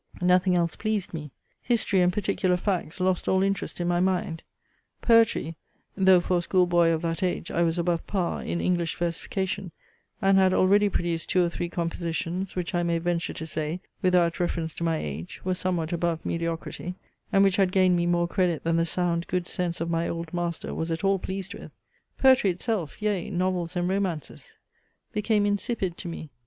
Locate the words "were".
15.45-15.53